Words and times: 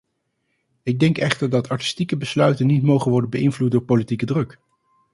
Ik 0.83 0.99
denk 0.99 1.17
echter 1.17 1.49
dat 1.49 1.69
artistieke 1.69 2.17
besluiten 2.17 2.67
niet 2.67 2.83
mogen 2.83 3.11
worden 3.11 3.29
beïnvloed 3.29 3.71
door 3.71 3.81
politieke 3.83 4.25
druk. 4.25 4.59